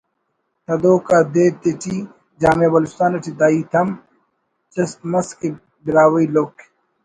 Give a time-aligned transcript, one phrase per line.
[0.65, 1.97] تدوک آ دے تیٹی
[2.41, 3.89] جامعہ بلوچستان اٹی دا ہیت ہم
[4.73, 5.49] چست مس کہ
[5.83, 6.55] ”براہوئی لوک